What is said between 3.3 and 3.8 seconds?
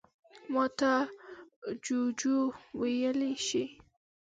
شې.